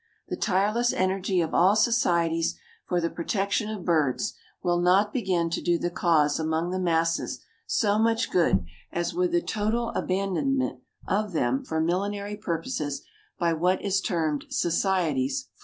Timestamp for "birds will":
3.85-4.79